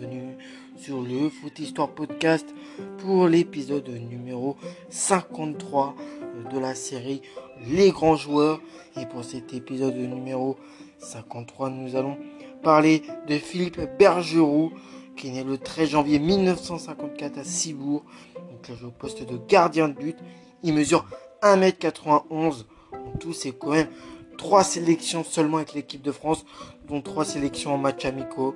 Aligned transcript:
bienvenue 0.00 0.36
sur 0.78 1.02
le 1.02 1.28
Foot 1.28 1.58
Histoire 1.58 1.90
Podcast 1.90 2.46
pour 2.98 3.28
l'épisode 3.28 3.88
numéro 3.88 4.56
53 4.88 5.94
de 6.50 6.58
la 6.58 6.74
série 6.74 7.20
Les 7.68 7.90
grands 7.90 8.16
joueurs. 8.16 8.62
Et 8.96 9.04
pour 9.04 9.24
cet 9.24 9.52
épisode 9.52 9.96
numéro 9.96 10.56
53, 11.00 11.68
nous 11.70 11.96
allons 11.96 12.16
parler 12.62 13.02
de 13.28 13.36
Philippe 13.36 13.80
Bergerou, 13.98 14.72
qui 15.16 15.28
est 15.28 15.32
né 15.32 15.44
le 15.44 15.58
13 15.58 15.90
janvier 15.90 16.18
1954 16.18 17.38
à 17.38 17.44
Cibourg. 17.44 18.02
Donc 18.36 18.68
là, 18.68 18.74
au 18.86 18.90
poste 18.90 19.22
de 19.22 19.38
gardien 19.48 19.88
de 19.88 19.94
but. 19.94 20.16
Il 20.62 20.72
mesure 20.72 21.04
1m91. 21.42 22.64
En 22.92 23.18
tout, 23.18 23.34
c'est 23.34 23.52
quand 23.52 23.72
même 23.72 23.88
3 24.38 24.64
sélections 24.64 25.24
seulement 25.24 25.58
avec 25.58 25.74
l'équipe 25.74 26.02
de 26.02 26.12
France, 26.12 26.46
dont 26.88 27.02
3 27.02 27.26
sélections 27.26 27.74
en 27.74 27.78
match 27.78 28.06
amicaux. 28.06 28.54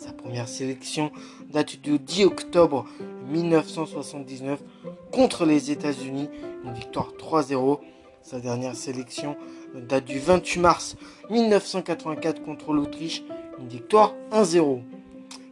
Sa 0.00 0.14
première 0.14 0.48
sélection 0.48 1.12
date 1.52 1.78
du 1.82 1.98
10 1.98 2.24
octobre 2.24 2.86
1979 3.28 4.58
contre 5.12 5.44
les 5.44 5.70
États-Unis, 5.70 6.30
une 6.64 6.72
victoire 6.72 7.12
3-0. 7.18 7.80
Sa 8.22 8.40
dernière 8.40 8.74
sélection 8.74 9.36
date 9.74 10.06
du 10.06 10.18
28 10.18 10.60
mars 10.60 10.96
1984 11.28 12.42
contre 12.42 12.72
l'Autriche, 12.72 13.22
une 13.58 13.68
victoire 13.68 14.14
1-0. 14.32 14.80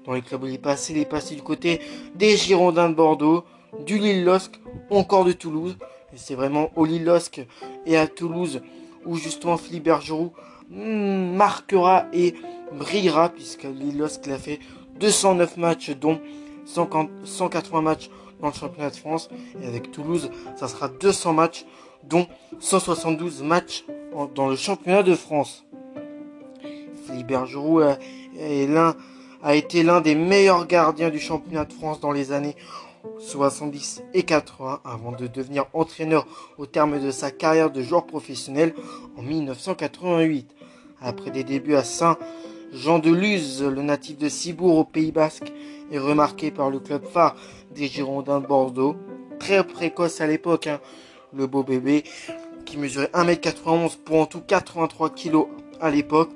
Dans 0.07 0.15
les 0.15 0.23
clubs 0.23 0.43
où 0.43 0.47
il 0.47 0.55
est 0.55 0.59
passé, 0.59 0.95
il 0.95 0.99
est 1.01 1.05
passé 1.05 1.35
du 1.35 1.43
côté 1.43 1.83
des 2.15 2.35
Girondins 2.39 2.89
de 2.89 2.95
Bordeaux, 2.95 3.45
du 3.85 3.99
Lille-Losc 3.99 4.53
encore 4.89 5.27
de 5.27 5.33
Toulouse. 5.33 5.77
Et 6.15 6.17
c'est 6.17 6.35
vraiment 6.35 6.71
au 6.75 6.87
Lille-Losc 6.87 7.45
et 7.85 7.99
à 7.99 8.07
Toulouse 8.07 8.63
où 9.05 9.17
justement 9.17 9.59
Philippe 9.59 9.91
hmm, 10.71 11.35
marquera 11.37 12.07
et 12.15 12.35
brillera 12.73 13.29
puisque 13.29 13.65
Lille-Losc 13.65 14.27
a 14.29 14.39
fait 14.39 14.61
209 15.01 15.57
matchs 15.57 15.91
dont 15.91 16.21
180 16.65 17.83
matchs 17.83 18.11
dans 18.41 18.49
le 18.49 18.53
championnat 18.55 18.91
de 18.91 18.97
France 18.97 19.29
et 19.63 19.67
avec 19.67 19.91
Toulouse 19.91 20.31
ça 20.57 20.69
sera 20.69 20.89
200 20.89 21.33
matchs 21.33 21.65
dont 22.05 22.27
172 22.61 23.43
matchs 23.43 23.85
dans 24.35 24.49
le 24.49 24.57
championnat 24.57 25.03
de 25.03 25.15
France. 25.15 25.65
Philippe 27.07 27.29
Bergerou 27.29 27.81
a 27.81 29.55
été 29.55 29.83
l'un 29.83 30.01
des 30.01 30.15
meilleurs 30.15 30.67
gardiens 30.67 31.11
du 31.11 31.19
championnat 31.19 31.65
de 31.65 31.73
France 31.73 32.01
dans 32.01 32.13
les 32.13 32.33
années 32.33 32.57
70 33.21 34.03
et 34.15 34.23
80 34.23 34.81
avant 34.85 35.13
de 35.13 35.27
devenir 35.27 35.67
entraîneur 35.73 36.27
au 36.59 36.67
terme 36.67 37.01
de 37.01 37.11
sa 37.11 37.31
carrière 37.31 37.71
de 37.71 37.83
joueur 37.83 38.07
professionnel 38.07 38.75
en 39.17 39.23
1988. 39.23 40.55
Après 41.01 41.31
des 41.31 41.45
débuts 41.45 41.77
à 41.77 41.85
Saint 41.85 42.19
Jean 42.73 42.99
de 42.99 43.11
Luz, 43.11 43.63
le 43.63 43.83
natif 43.83 44.19
de 44.19 44.29
Cibourg 44.29 44.77
au 44.77 44.85
Pays 44.85 45.11
Basque, 45.11 45.53
est 45.91 45.99
remarqué 45.99 46.51
par 46.51 46.69
le 46.69 46.79
club 46.79 47.03
phare 47.05 47.35
des 47.75 47.87
Girondins 47.87 48.41
de 48.41 48.47
Bordeaux. 48.47 48.95
Très 49.39 49.65
précoce 49.65 50.21
à 50.21 50.27
l'époque, 50.27 50.67
hein. 50.67 50.81
le 51.33 51.47
beau 51.47 51.63
bébé 51.63 52.05
qui 52.67 52.77
mesurait 52.77 53.11
1m91 53.15 53.97
pour 54.05 54.21
en 54.21 54.27
tout 54.27 54.43
83 54.47 55.11
kg 55.11 55.47
à 55.81 55.91
l'époque. 55.91 56.31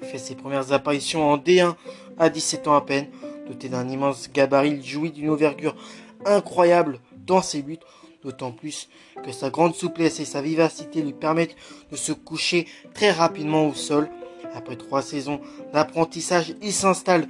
fait 0.00 0.16
ses 0.16 0.34
premières 0.34 0.72
apparitions 0.72 1.30
en 1.30 1.36
D1 1.36 1.74
à 2.18 2.30
17 2.30 2.66
ans 2.68 2.74
à 2.74 2.80
peine. 2.80 3.08
Doté 3.46 3.68
d'un 3.68 3.86
immense 3.86 4.30
gabarit, 4.32 4.70
il 4.70 4.84
jouit 4.84 5.10
d'une 5.10 5.28
envergure 5.28 5.76
incroyable 6.24 7.00
dans 7.26 7.42
ses 7.42 7.60
buts, 7.60 7.78
d'autant 8.24 8.52
plus 8.52 8.88
que 9.22 9.32
sa 9.32 9.50
grande 9.50 9.74
souplesse 9.74 10.20
et 10.20 10.24
sa 10.24 10.40
vivacité 10.40 11.02
lui 11.02 11.12
permettent 11.12 11.56
de 11.90 11.96
se 11.96 12.12
coucher 12.12 12.66
très 12.94 13.10
rapidement 13.10 13.68
au 13.68 13.74
sol. 13.74 14.08
Après 14.54 14.76
trois 14.76 15.02
saisons 15.02 15.40
d'apprentissage, 15.72 16.54
il 16.62 16.72
s'installe 16.72 17.26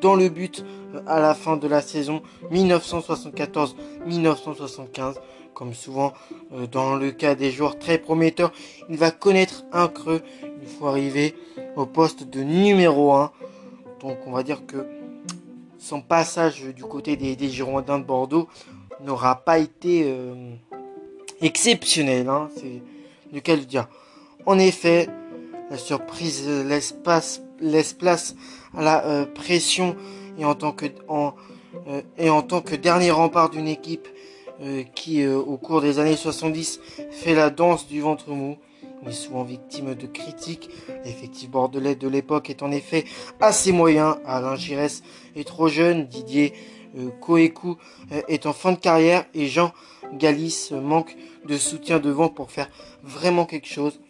dans 0.00 0.16
le 0.16 0.28
but 0.28 0.64
euh, 0.94 1.00
à 1.06 1.20
la 1.20 1.34
fin 1.34 1.56
de 1.56 1.68
la 1.68 1.80
saison 1.82 2.22
1974-1975. 2.52 5.14
Comme 5.54 5.74
souvent 5.74 6.12
euh, 6.52 6.66
dans 6.66 6.96
le 6.96 7.12
cas 7.12 7.36
des 7.36 7.52
joueurs 7.52 7.78
très 7.78 7.98
prometteurs, 7.98 8.52
il 8.88 8.96
va 8.96 9.10
connaître 9.10 9.64
un 9.72 9.88
creux 9.88 10.22
une 10.44 10.66
fois 10.66 10.90
arrivé 10.90 11.34
au 11.76 11.86
poste 11.86 12.24
de 12.24 12.42
numéro 12.42 13.12
1. 13.12 13.30
Donc 14.00 14.18
on 14.26 14.32
va 14.32 14.42
dire 14.42 14.66
que 14.66 14.86
son 15.78 16.00
passage 16.00 16.64
du 16.64 16.82
côté 16.82 17.16
des, 17.16 17.48
Girondins 17.48 17.98
de 17.98 18.04
Bordeaux 18.04 18.48
n'aura 19.02 19.36
pas 19.36 19.58
été 19.58 20.04
euh, 20.06 20.50
exceptionnel. 21.40 22.28
Hein, 22.28 22.48
c'est 22.56 22.82
du 23.32 23.42
cas 23.42 23.56
dire. 23.56 23.88
En 24.46 24.58
effet, 24.58 25.08
la 25.70 25.78
surprise 25.78 26.48
laisse, 26.48 26.92
place 26.92 28.34
à 28.76 28.82
la 28.82 29.04
euh, 29.06 29.26
pression 29.26 29.96
et 30.38 30.44
en 30.44 30.54
tant 30.54 30.72
que 30.72 30.86
euh, 30.86 32.02
et 32.18 32.30
en 32.30 32.42
tant 32.42 32.60
que 32.60 32.74
dernier 32.76 33.10
rempart 33.10 33.50
d'une 33.50 33.68
équipe 33.68 34.08
qui 34.94 35.26
au 35.26 35.56
cours 35.56 35.80
des 35.80 35.98
années 35.98 36.14
70 36.14 36.78
fait 37.10 37.34
la 37.34 37.50
danse 37.50 37.88
du 37.88 38.00
ventre 38.00 38.30
mou. 38.30 38.56
Est 39.06 39.12
souvent 39.12 39.44
victime 39.44 39.94
de 39.94 40.06
critiques. 40.06 40.70
L'effectif 41.04 41.50
bordelais 41.50 41.94
de 41.94 42.08
l'époque 42.08 42.48
est 42.48 42.62
en 42.62 42.72
effet 42.72 43.04
assez 43.38 43.70
moyen. 43.70 44.18
Alain 44.24 44.56
Giresse 44.56 45.02
est 45.36 45.46
trop 45.46 45.68
jeune. 45.68 46.06
Didier 46.06 46.54
euh, 46.96 47.10
Koekou 47.20 47.76
euh, 48.12 48.22
est 48.28 48.46
en 48.46 48.54
fin 48.54 48.72
de 48.72 48.78
carrière. 48.78 49.26
Et 49.34 49.46
Jean 49.46 49.72
Galis 50.16 50.70
manque 50.72 51.16
de 51.46 51.56
soutien 51.56 51.98
devant 51.98 52.28
pour 52.28 52.50
faire 52.50 52.70
vraiment 53.02 53.44
quelque 53.44 53.68
chose. 53.68 54.00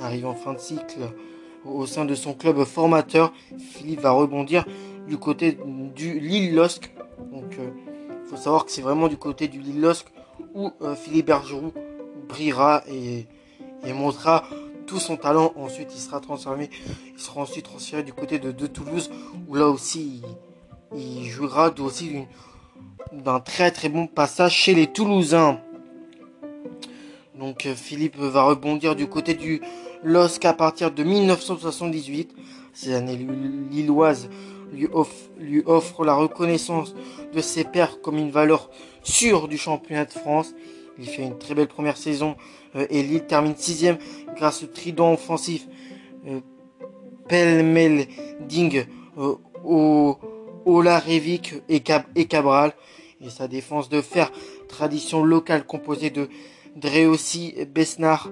Arrive 0.00 0.26
en 0.26 0.34
fin 0.34 0.54
de 0.54 0.58
cycle 0.58 1.00
au 1.64 1.86
sein 1.86 2.04
de 2.04 2.14
son 2.14 2.32
club 2.34 2.64
formateur, 2.64 3.32
Philippe 3.58 4.00
va 4.00 4.12
rebondir 4.12 4.64
du 5.08 5.18
côté 5.18 5.58
du 5.94 6.18
Lille-Losc. 6.18 6.90
Donc 7.32 7.52
il 7.52 7.60
euh, 7.60 8.26
faut 8.26 8.36
savoir 8.36 8.64
que 8.64 8.72
c'est 8.72 8.80
vraiment 8.80 9.08
du 9.08 9.16
côté 9.16 9.48
du 9.48 9.60
Lille-Losc 9.60 10.06
où 10.54 10.70
Philippe 10.96 11.26
Bergerou 11.26 11.72
brillera 12.28 12.82
et 12.88 13.26
montrera 13.92 14.44
tout 14.90 14.98
son 14.98 15.16
talent. 15.16 15.52
Ensuite, 15.54 15.90
il 15.94 16.00
sera 16.00 16.18
transformé, 16.18 16.68
il 17.14 17.20
sera 17.20 17.42
ensuite 17.42 17.64
transféré 17.64 18.02
du 18.02 18.12
côté 18.12 18.40
de, 18.40 18.66
Toulouse, 18.66 19.10
où 19.48 19.54
là 19.54 19.68
aussi, 19.68 20.22
il, 20.96 21.24
jouera 21.26 21.72
aussi 21.78 22.26
d'un 23.12 23.40
très 23.40 23.70
très 23.70 23.88
bon 23.88 24.06
passage 24.06 24.52
chez 24.52 24.74
les 24.74 24.86
Toulousains. 24.86 25.60
Donc 27.38 27.66
euh, 27.66 27.74
Philippe 27.74 28.16
va 28.16 28.42
rebondir 28.42 28.94
du 28.96 29.06
côté 29.06 29.34
du 29.34 29.60
LOSC 30.02 30.44
à 30.44 30.52
partir 30.52 30.90
de 30.90 31.02
1978. 31.02 32.34
Ces 32.72 32.94
années 32.94 33.18
lilloises 33.70 34.28
lui, 34.72 35.62
offrent 35.66 36.04
la 36.04 36.14
reconnaissance 36.14 36.94
de 37.32 37.40
ses 37.40 37.64
pairs 37.64 38.00
comme 38.00 38.18
une 38.18 38.30
valeur 38.30 38.70
sûre 39.02 39.48
du 39.48 39.58
championnat 39.58 40.04
de 40.04 40.12
France. 40.12 40.54
Il 40.98 41.06
fait 41.06 41.22
une 41.22 41.38
très 41.38 41.54
belle 41.54 41.68
première 41.68 41.96
saison 41.96 42.36
euh, 42.76 42.86
et 42.90 43.02
Lille 43.02 43.26
termine 43.26 43.56
sixième 43.56 43.98
grâce 44.36 44.62
au 44.62 44.66
trident 44.66 45.14
offensif 45.14 45.66
euh, 46.28 46.40
Pelmelding, 47.28 48.84
euh, 49.18 49.34
au 49.64 50.18
Olarevic 50.66 51.54
et, 51.68 51.82
et 52.14 52.24
Cabral. 52.26 52.72
Et 53.22 53.28
sa 53.28 53.48
défense 53.48 53.90
de 53.90 54.00
fer, 54.00 54.32
tradition 54.66 55.22
locale 55.22 55.64
composée 55.66 56.08
de 56.08 56.30
Dreossi, 56.76 57.54
Besnard, 57.72 58.30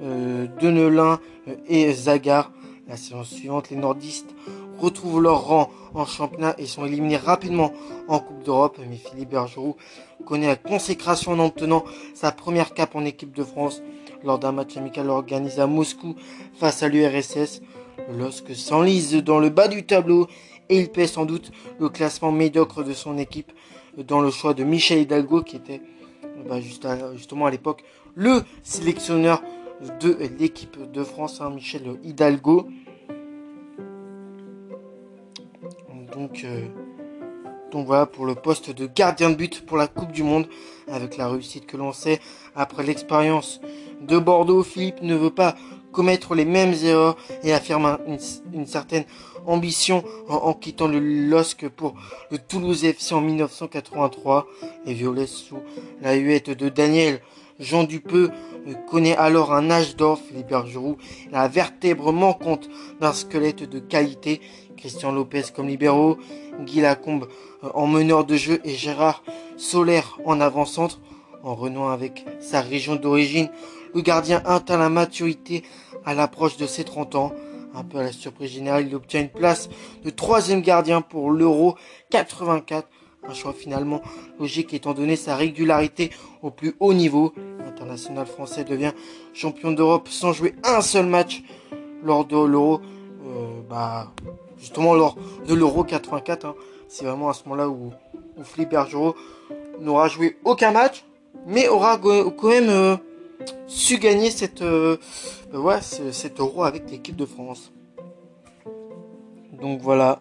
euh, 0.00 0.46
Denelin 0.60 1.18
euh, 1.48 1.56
et 1.66 1.92
Zagar. 1.92 2.52
La 2.86 2.96
saison 2.96 3.24
suivante, 3.24 3.70
les 3.70 3.76
nordistes 3.76 4.34
retrouvent 4.78 5.20
leur 5.20 5.46
rang 5.46 5.70
en 5.92 6.06
championnat 6.06 6.54
et 6.56 6.66
sont 6.66 6.86
éliminés 6.86 7.16
rapidement 7.16 7.72
en 8.06 8.20
Coupe 8.20 8.44
d'Europe. 8.44 8.78
Mais 8.88 8.96
Philippe 8.96 9.30
Bergerou 9.30 9.74
connaît 10.24 10.46
la 10.46 10.56
consécration 10.56 11.32
en 11.32 11.40
obtenant 11.40 11.84
sa 12.14 12.30
première 12.30 12.74
cape 12.74 12.94
en 12.94 13.04
équipe 13.04 13.34
de 13.34 13.42
France 13.42 13.82
lors 14.22 14.38
d'un 14.38 14.52
match 14.52 14.76
amical 14.76 15.10
organisé 15.10 15.60
à 15.60 15.66
Moscou 15.66 16.14
face 16.54 16.84
à 16.84 16.88
l'URSS. 16.88 17.60
Lorsque 18.16 18.54
s'enlise 18.54 19.14
dans 19.16 19.40
le 19.40 19.50
bas 19.50 19.66
du 19.66 19.84
tableau 19.84 20.28
et 20.68 20.78
il 20.78 20.88
paie 20.90 21.08
sans 21.08 21.26
doute 21.26 21.50
le 21.80 21.88
classement 21.88 22.30
médiocre 22.30 22.84
de 22.84 22.92
son 22.92 23.18
équipe 23.18 23.52
dans 24.06 24.20
le 24.20 24.30
choix 24.30 24.54
de 24.54 24.64
Michel 24.64 25.00
Hidalgo 25.00 25.42
qui 25.42 25.56
était 25.56 25.80
bah, 26.48 26.60
justement 26.60 27.46
à 27.46 27.50
l'époque 27.50 27.84
le 28.14 28.42
sélectionneur 28.62 29.42
de 30.00 30.16
l'équipe 30.38 30.90
de 30.90 31.04
France, 31.04 31.40
hein, 31.40 31.50
Michel 31.50 31.82
Hidalgo. 32.02 32.68
Donc, 36.12 36.42
euh, 36.44 36.66
donc 37.70 37.86
voilà 37.86 38.06
pour 38.06 38.26
le 38.26 38.34
poste 38.34 38.70
de 38.70 38.86
gardien 38.86 39.30
de 39.30 39.36
but 39.36 39.64
pour 39.64 39.76
la 39.76 39.86
Coupe 39.86 40.10
du 40.10 40.22
Monde. 40.22 40.48
Avec 40.88 41.16
la 41.16 41.28
réussite 41.28 41.66
que 41.66 41.76
l'on 41.76 41.92
sait 41.92 42.18
après 42.56 42.82
l'expérience 42.82 43.60
de 44.00 44.18
Bordeaux, 44.18 44.62
Philippe 44.62 45.02
ne 45.02 45.14
veut 45.14 45.30
pas 45.30 45.54
commettre 45.92 46.34
les 46.34 46.44
mêmes 46.44 46.74
erreurs 46.82 47.16
et 47.42 47.52
affirme 47.52 47.98
une, 48.52 48.66
certaine 48.66 49.04
ambition 49.48 50.04
en, 50.28 50.52
quittant 50.54 50.88
le 50.88 50.98
LOSC 50.98 51.68
pour 51.68 51.94
le 52.30 52.38
Toulouse 52.38 52.84
FC 52.84 53.14
en 53.14 53.20
1983. 53.20 54.46
Les 54.86 54.94
Violets 54.94 55.26
sous 55.26 55.58
la 56.00 56.14
huette 56.14 56.50
de 56.50 56.68
Daniel 56.68 57.20
Jean 57.58 57.82
Dupeux 57.82 58.30
connaît 58.88 59.16
alors 59.16 59.52
un 59.52 59.70
âge 59.70 59.96
d'or, 59.96 60.18
Philippe 60.18 60.48
Bergerou, 60.48 60.96
la 61.32 61.48
vertèbre 61.48 62.12
manquante 62.12 62.68
d'un 63.00 63.12
squelette 63.12 63.68
de 63.68 63.78
qualité 63.80 64.40
Christian 64.76 65.10
Lopez 65.10 65.44
comme 65.54 65.68
libéraux, 65.68 66.18
Guy 66.60 66.80
Lacombe 66.80 67.28
euh, 67.64 67.68
en 67.74 67.86
meneur 67.86 68.24
de 68.24 68.36
jeu 68.36 68.60
et 68.64 68.74
Gérard 68.74 69.22
Solaire 69.56 70.18
en 70.24 70.40
avant-centre. 70.40 71.00
En 71.44 71.54
renouant 71.54 71.90
avec 71.90 72.24
sa 72.40 72.60
région 72.60 72.96
d'origine, 72.96 73.48
le 73.94 74.00
gardien 74.00 74.42
atteint 74.44 74.76
la 74.76 74.88
maturité 74.88 75.62
à 76.04 76.12
l'approche 76.12 76.56
de 76.56 76.66
ses 76.66 76.82
30 76.82 77.14
ans. 77.14 77.32
Un 77.78 77.84
peu 77.84 77.98
à 77.98 78.02
la 78.02 78.12
surprise 78.12 78.50
générale, 78.50 78.88
il 78.88 78.94
obtient 78.96 79.20
une 79.20 79.28
place 79.28 79.68
de 80.02 80.10
troisième 80.10 80.62
gardien 80.62 81.00
pour 81.00 81.30
l'Euro 81.30 81.76
84. 82.10 82.88
Un 83.28 83.34
choix 83.34 83.52
finalement 83.52 84.02
logique 84.40 84.74
étant 84.74 84.94
donné 84.94 85.14
sa 85.14 85.36
régularité 85.36 86.10
au 86.42 86.50
plus 86.50 86.74
haut 86.80 86.92
niveau. 86.92 87.32
L'international 87.64 88.26
français 88.26 88.64
devient 88.64 88.90
champion 89.32 89.70
d'Europe 89.70 90.08
sans 90.08 90.32
jouer 90.32 90.56
un 90.64 90.80
seul 90.80 91.06
match 91.06 91.44
lors 92.02 92.24
de 92.24 92.36
l'Euro. 92.36 92.80
Euh, 93.24 93.60
bah, 93.70 94.12
justement 94.58 94.94
lors 94.94 95.16
de 95.46 95.54
l'Euro 95.54 95.84
84. 95.84 96.46
Hein. 96.46 96.54
C'est 96.88 97.04
vraiment 97.04 97.28
à 97.28 97.32
ce 97.32 97.44
moment-là 97.44 97.68
où, 97.68 97.92
où 98.38 98.64
Bergerot 98.68 99.14
n'aura 99.78 100.08
joué 100.08 100.36
aucun 100.44 100.72
match, 100.72 101.04
mais 101.46 101.68
aura 101.68 101.96
quand 101.96 102.48
même 102.48 102.70
euh, 102.70 102.96
su 103.66 103.98
gagner 103.98 104.30
cette, 104.30 104.62
euh, 104.62 104.96
ouais, 105.52 105.80
cet 105.80 106.40
Euro 106.40 106.64
avec 106.64 106.90
l'équipe 106.90 107.16
de 107.16 107.26
France. 107.26 107.72
Donc 109.60 109.80
voilà. 109.80 110.20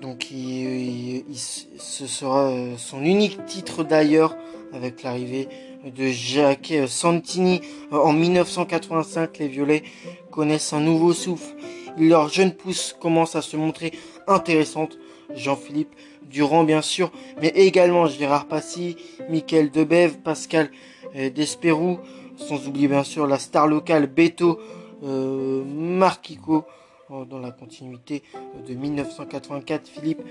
Donc 0.00 0.30
il, 0.30 1.24
ce 1.34 2.06
sera 2.06 2.50
euh, 2.50 2.76
son 2.76 3.02
unique 3.04 3.44
titre 3.46 3.82
d'ailleurs 3.82 4.36
avec 4.72 5.02
l'arrivée 5.02 5.48
de 5.84 6.06
Jacques 6.06 6.74
Santini 6.86 7.60
en 7.90 8.12
1985. 8.12 9.38
Les 9.38 9.48
Violets 9.48 9.82
connaissent 10.30 10.72
un 10.72 10.80
nouveau 10.80 11.12
souffle. 11.12 11.54
Leur 11.98 12.28
jeune 12.28 12.52
pousse 12.52 12.94
commence 13.00 13.36
à 13.36 13.42
se 13.42 13.56
montrer 13.56 13.92
intéressante. 14.26 14.98
Jean-Philippe 15.34 15.94
Durand 16.30 16.64
bien 16.64 16.82
sûr, 16.82 17.10
mais 17.40 17.48
également 17.48 18.06
Gérard 18.06 18.46
Passy, 18.46 18.96
Michael 19.28 19.70
Debève, 19.70 20.18
Pascal 20.18 20.70
euh, 21.16 21.30
Desperou, 21.30 21.98
sans 22.36 22.66
oublier 22.68 22.88
bien 22.88 23.04
sûr 23.04 23.26
la 23.26 23.38
star 23.38 23.66
locale 23.66 24.06
Beto 24.06 24.58
euh, 25.04 25.64
Marquico 25.64 26.64
euh, 27.10 27.24
dans 27.24 27.38
la 27.38 27.50
continuité 27.50 28.22
de 28.66 28.74
1984 28.74 29.88
Philippe 29.88 30.22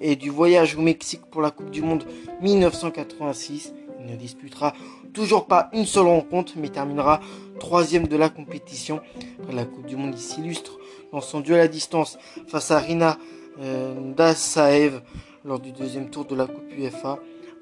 et 0.00 0.16
du 0.16 0.30
voyage 0.30 0.74
au 0.76 0.80
Mexique 0.80 1.24
pour 1.30 1.40
la 1.40 1.52
Coupe 1.52 1.70
du 1.70 1.82
Monde 1.82 2.04
1986. 2.42 3.72
Il 4.00 4.06
ne 4.10 4.16
disputera 4.16 4.72
toujours 5.12 5.46
pas 5.46 5.70
une 5.72 5.86
seule 5.86 6.06
rencontre, 6.06 6.54
mais 6.56 6.68
terminera 6.68 7.20
troisième 7.60 8.08
de 8.08 8.16
la 8.16 8.28
compétition. 8.28 9.00
Après 9.40 9.54
la 9.54 9.64
Coupe 9.64 9.86
du 9.86 9.94
Monde, 9.94 10.14
il 10.14 10.20
s'illustre 10.20 10.78
dans 11.12 11.20
son 11.20 11.40
duel 11.40 11.60
à 11.60 11.68
distance 11.68 12.18
face 12.46 12.70
à 12.70 12.78
Rina 12.78 13.18
euh, 13.60 13.94
Dasaev 14.14 15.00
lors 15.44 15.60
du 15.60 15.72
deuxième 15.72 16.10
tour 16.10 16.24
de 16.24 16.34
la 16.34 16.46
Coupe 16.46 16.70
UEFA. 16.76 17.18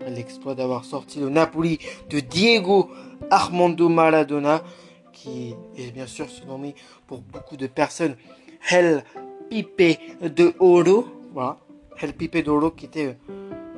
L'exploit 0.07 0.55
d'avoir 0.55 0.85
sorti 0.85 1.21
le 1.21 1.31
Napoli 1.31 1.79
de 2.11 2.21
Diego 2.21 2.91
Armando 3.31 3.89
Maradona, 3.89 4.63
qui 5.13 5.55
est 5.79 5.91
bien 5.91 6.07
sûr 6.07 6.29
surnommé 6.29 6.75
pour 7.07 7.21
beaucoup 7.21 7.57
de 7.57 7.67
personnes 7.67 8.17
El 8.71 9.05
Pipe 9.49 9.99
de 10.23 10.53
Oro. 10.59 11.07
Voilà, 11.33 11.59
El 12.01 12.13
Pipe 12.13 12.37
de 12.45 12.69
qui 12.71 12.85
était 12.85 13.17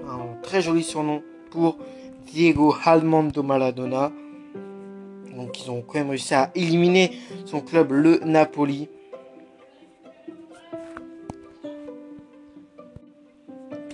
un 0.09 0.43
très 0.43 0.61
joli 0.61 0.83
surnom 0.83 1.23
pour 1.51 1.79
Diego 2.27 2.75
Armando 2.85 3.43
Maradona. 3.43 4.11
Donc 5.37 5.65
ils 5.65 5.71
ont 5.71 5.83
quand 5.83 5.99
même 5.99 6.11
réussi 6.11 6.35
à 6.35 6.51
éliminer 6.57 7.13
son 7.45 7.61
club, 7.61 7.93
le 7.93 8.19
Napoli. 8.25 8.89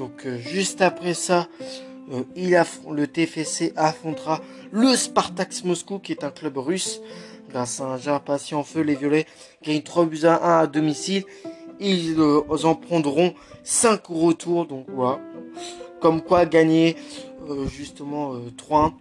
Donc 0.04 0.26
euh, 0.26 0.36
juste 0.36 0.82
après 0.82 1.14
ça, 1.14 1.48
euh, 2.12 2.24
le 2.36 3.06
TFC 3.06 3.72
affrontera 3.74 4.42
le 4.70 4.94
Spartak 4.94 5.64
Moscou 5.64 5.98
qui 5.98 6.12
est 6.12 6.24
un 6.24 6.30
club 6.30 6.58
russe. 6.58 7.00
Grâce 7.48 7.80
à 7.80 7.84
un 7.84 7.96
jar 7.96 8.20
patient 8.20 8.58
en 8.58 8.64
feu, 8.64 8.82
les 8.82 8.96
Violets 8.96 9.24
gagnent 9.62 9.80
3 9.80 10.04
buts 10.04 10.24
à 10.24 10.58
1 10.58 10.60
à 10.60 10.66
domicile. 10.66 11.24
Ils 11.80 12.20
euh, 12.20 12.42
en 12.64 12.74
prendront 12.74 13.32
5 13.62 14.10
au 14.10 14.26
retour. 14.26 14.66
Donc 14.66 14.84
voilà. 14.90 15.20
Comme 16.02 16.20
quoi 16.20 16.44
gagner 16.44 16.96
justement 17.66 18.34
3-1, 18.58 18.92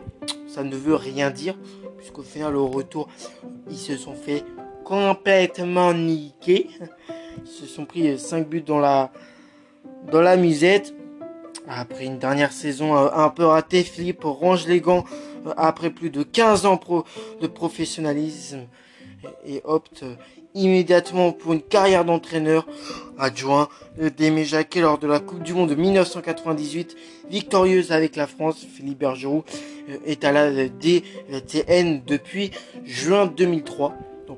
ça 0.48 0.64
ne 0.64 0.78
veut 0.78 0.96
rien 0.96 1.32
dire. 1.32 1.58
Puisqu'au 1.98 2.22
final 2.22 2.56
au 2.56 2.68
retour, 2.68 3.10
ils 3.70 3.76
se 3.76 3.98
sont 3.98 4.16
fait 4.16 4.46
complètement 4.86 5.94
niquer. 5.94 6.70
Ils 7.44 7.52
se 7.52 7.66
sont 7.66 7.84
pris 7.84 8.18
5 8.18 8.48
buts 8.48 8.62
dans 8.62 8.80
la, 8.80 9.12
dans 10.12 10.22
la 10.22 10.38
musette. 10.38 10.94
Après 11.68 12.06
une 12.06 12.20
dernière 12.20 12.52
saison 12.52 12.96
euh, 12.96 13.10
un 13.14 13.30
peu 13.30 13.46
ratée, 13.46 13.84
Philippe 13.84 14.24
range 14.24 14.68
les 14.68 14.82
gants 14.82 15.06
euh, 15.48 15.54
après 15.56 15.90
plus 15.90 16.10
de 16.10 16.24
15 16.24 16.66
ans 16.66 16.80
de 17.42 17.48
professionnalisme 17.48 18.68
et 19.46 19.62
opte 19.64 20.04
euh, 20.04 20.16
immédiatement 20.56 21.32
pour 21.32 21.54
une 21.54 21.62
carrière 21.62 22.04
d'entraîneur 22.04 22.68
adjoint 23.18 23.70
d'Aimé 24.18 24.44
Jacquet 24.44 24.82
lors 24.82 24.98
de 24.98 25.08
la 25.08 25.20
Coupe 25.20 25.42
du 25.42 25.54
Monde 25.54 25.70
de 25.70 25.76
1998. 25.76 26.96
Victorieuse 27.30 27.92
avec 27.92 28.16
la 28.16 28.28
France, 28.28 28.66
Philippe 28.76 29.00
Bergerot 29.00 29.46
est 30.06 30.24
à 30.24 30.32
la 30.32 30.52
DTN 30.68 32.02
depuis 32.06 32.52
juin 32.86 33.26
2003. 33.26 33.96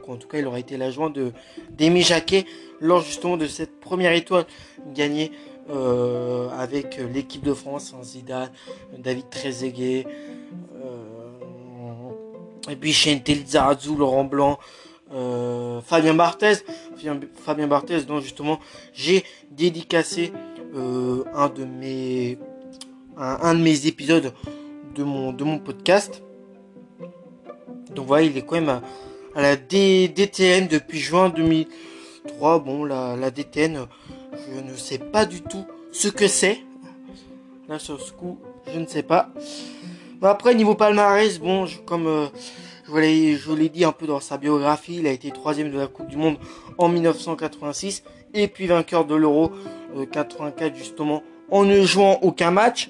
En 0.09 0.17
tout 0.17 0.27
cas, 0.27 0.37
il 0.39 0.47
aura 0.47 0.59
été 0.59 0.77
l'adjoint 0.77 1.09
de 1.09 1.31
d'Aimé 1.71 2.01
Jacquet 2.01 2.45
lors 2.79 3.01
justement 3.01 3.37
de 3.37 3.47
cette 3.47 3.79
première 3.79 4.13
étoile 4.13 4.45
gagnée 4.93 5.31
euh, 5.69 6.49
avec 6.51 6.99
l'équipe 7.11 7.43
de 7.43 7.55
France, 7.55 7.95
hein, 7.97 8.03
Zidane, 8.03 8.51
David 8.99 9.31
Trezeguet, 9.31 10.05
euh, 10.75 12.69
et 12.69 12.75
puis 12.75 12.93
Chentel 12.93 13.43
Zarazou, 13.47 13.95
Laurent 13.95 14.25
Blanc, 14.25 14.59
euh, 15.11 15.81
Fabien 15.81 16.13
Barthez, 16.13 16.57
Fabien 17.33 17.65
Barthez, 17.65 18.03
dont 18.03 18.19
justement 18.19 18.59
j'ai 18.93 19.23
dédicacé 19.49 20.31
un 20.75 21.49
de 21.49 21.63
mes 21.63 22.37
un, 23.17 23.55
de 23.55 23.61
mes 23.61 23.87
épisodes 23.87 24.33
de 24.93 25.03
mon 25.03 25.33
de 25.33 25.43
mon 25.43 25.57
podcast. 25.57 26.21
Donc 27.95 28.05
voilà, 28.05 28.23
il 28.23 28.37
est 28.37 28.43
quand 28.43 28.61
même 28.61 28.81
la 29.35 29.55
DTN 29.55 30.67
depuis 30.67 30.99
juin 30.99 31.29
2003. 31.29 32.59
Bon, 32.59 32.85
la, 32.85 33.31
DTN, 33.31 33.85
je 34.53 34.61
ne 34.61 34.75
sais 34.75 34.99
pas 34.99 35.25
du 35.25 35.41
tout 35.41 35.65
ce 35.91 36.07
que 36.07 36.27
c'est. 36.27 36.61
Là, 37.67 37.79
sur 37.79 37.99
ce 37.99 38.11
coup, 38.11 38.39
je 38.73 38.79
ne 38.79 38.85
sais 38.85 39.03
pas. 39.03 39.29
après, 40.21 40.55
niveau 40.55 40.75
palmarès, 40.75 41.39
bon, 41.39 41.65
comme 41.85 42.07
euh, 42.07 42.27
je 42.87 43.51
l'ai 43.53 43.69
dit 43.69 43.83
un 43.83 43.91
peu 43.91 44.07
dans 44.07 44.19
sa 44.19 44.37
biographie, 44.37 44.97
il 44.97 45.07
a 45.07 45.11
été 45.11 45.31
troisième 45.31 45.71
de 45.71 45.77
la 45.77 45.87
Coupe 45.87 46.07
du 46.07 46.17
Monde 46.17 46.37
en 46.77 46.87
1986 46.89 48.03
et 48.33 48.47
puis 48.47 48.67
vainqueur 48.67 49.05
de 49.05 49.15
l'Euro 49.15 49.51
84 50.11 50.73
euh, 50.73 50.77
justement 50.77 51.23
en 51.49 51.63
ne 51.63 51.83
jouant 51.83 52.19
aucun 52.21 52.51
match, 52.51 52.89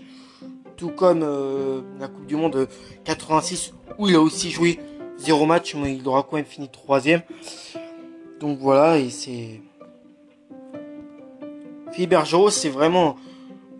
tout 0.76 0.90
comme 0.90 1.22
euh, 1.24 1.82
la 2.00 2.08
Coupe 2.08 2.26
du 2.26 2.36
Monde 2.36 2.68
86 3.06 3.74
où 3.98 4.10
il 4.10 4.16
a 4.16 4.22
aussi 4.22 4.52
joué 4.52 4.80
zéro 5.18 5.46
match, 5.46 5.76
mais 5.76 5.96
il 5.96 6.08
aura 6.08 6.24
quand 6.24 6.36
même 6.38 6.46
fini 6.46 6.70
troisième. 6.70 7.22
Donc 8.40 8.60
voilà, 8.60 8.98
et 9.00 9.10
c'est 9.10 9.62
Philippe 11.92 12.10
Bergerot, 12.10 12.50
c'est 12.50 12.70
vraiment 12.70 13.16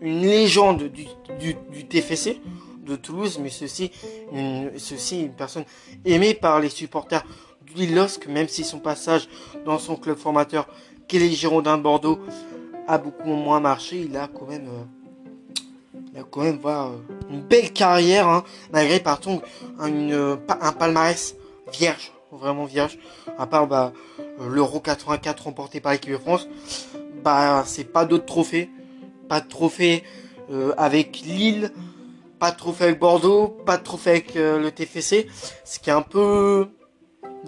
une 0.00 0.22
légende 0.22 0.84
du, 0.84 1.54
TFC 1.84 2.40
de 2.84 2.96
Toulouse, 2.96 3.38
mais 3.42 3.50
ceci 3.50 3.90
une, 4.32 4.70
ceci 4.78 5.22
une 5.22 5.32
personne 5.32 5.64
aimée 6.04 6.34
par 6.34 6.60
les 6.60 6.68
supporters 6.68 7.24
du 7.74 7.86
LOSC, 7.86 8.26
même 8.28 8.48
si 8.48 8.64
son 8.64 8.78
passage 8.78 9.28
dans 9.64 9.78
son 9.78 9.96
club 9.96 10.16
formateur, 10.16 10.66
qu'est 11.08 11.18
les 11.18 11.30
Girondins 11.30 11.76
de 11.76 11.82
Bordeaux, 11.82 12.18
a 12.88 12.98
beaucoup 12.98 13.28
moins 13.28 13.60
marché. 13.60 14.06
Il 14.08 14.16
a 14.16 14.28
quand 14.28 14.46
même, 14.46 14.68
euh, 14.68 14.84
il 16.16 16.20
a 16.20 16.24
quand 16.24 16.42
même 16.42 16.58
voilà, 16.60 16.90
une 17.30 17.42
belle 17.42 17.72
carrière, 17.72 18.26
hein, 18.26 18.42
malgré 18.72 19.00
partons 19.00 19.42
un, 19.78 20.38
un 20.48 20.72
palmarès 20.72 21.36
vierge, 21.72 22.12
vraiment 22.32 22.64
vierge, 22.64 22.98
à 23.38 23.46
part 23.46 23.66
bah, 23.66 23.92
l'Euro 24.40 24.80
84 24.80 25.44
remporté 25.44 25.80
par 25.80 25.92
l'équipe 25.92 26.12
de 26.12 26.18
France 26.18 26.48
bah 27.26 27.64
c'est 27.66 27.92
pas 27.92 28.04
d'autres 28.04 28.24
trophées, 28.24 28.70
pas 29.28 29.40
de 29.40 29.48
trophées 29.48 30.04
euh, 30.52 30.72
avec 30.76 31.22
Lille, 31.22 31.72
pas 32.38 32.52
de 32.52 32.56
trophée 32.56 32.84
avec 32.84 33.00
Bordeaux, 33.00 33.48
pas 33.48 33.78
de 33.78 33.82
trophée 33.82 34.10
avec 34.10 34.36
euh, 34.36 34.60
le 34.60 34.70
TFC, 34.70 35.26
ce 35.64 35.80
qui 35.80 35.90
est 35.90 35.92
un 35.92 36.02
peu 36.02 36.68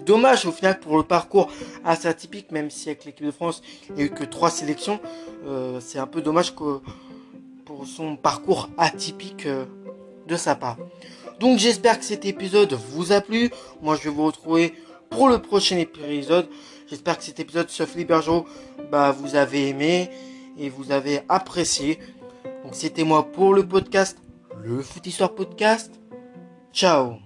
dommage 0.05 0.45
au 0.45 0.51
final 0.51 0.79
pour 0.81 0.97
le 0.97 1.03
parcours 1.03 1.49
assez 1.85 2.09
atypique, 2.09 2.51
même 2.51 2.69
si 2.69 2.89
avec 2.89 3.05
l'équipe 3.05 3.25
de 3.25 3.31
France 3.31 3.61
il 3.87 3.95
n'y 3.95 4.01
a 4.01 4.05
eu 4.05 4.09
que 4.09 4.25
trois 4.25 4.49
sélections, 4.49 4.99
euh, 5.45 5.79
c'est 5.79 5.97
un 5.99 6.07
peu 6.07 6.21
dommage 6.21 6.53
que 6.55 6.81
pour 7.69 7.85
son 7.85 8.15
parcours 8.15 8.67
atypique 8.79 9.47
de 10.27 10.35
sa 10.35 10.55
part. 10.55 10.77
Donc 11.39 11.59
j'espère 11.59 11.99
que 11.99 12.03
cet 12.03 12.25
épisode 12.25 12.73
vous 12.73 13.11
a 13.11 13.21
plu. 13.21 13.51
Moi 13.83 13.95
je 13.95 14.05
vais 14.05 14.09
vous 14.09 14.25
retrouver 14.25 14.73
pour 15.11 15.29
le 15.29 15.37
prochain 15.37 15.77
épisode. 15.77 16.49
J'espère 16.87 17.19
que 17.19 17.23
cet 17.23 17.39
épisode 17.39 17.69
Philippe 17.69 18.07
Bergeau, 18.07 18.47
bah, 18.91 19.11
vous 19.11 19.35
avez 19.35 19.69
aimé 19.69 20.09
et 20.57 20.69
vous 20.69 20.91
avez 20.91 21.21
apprécié. 21.29 21.99
Donc 22.63 22.73
c'était 22.73 23.03
moi 23.03 23.31
pour 23.31 23.53
le 23.53 23.67
podcast, 23.67 24.17
le 24.63 24.81
Foot 24.81 25.05
Histoire 25.05 25.35
Podcast. 25.35 25.91
Ciao 26.73 27.19